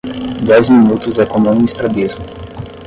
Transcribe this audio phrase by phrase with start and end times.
[0.49, 2.25] Dez minutos é como um estrabismo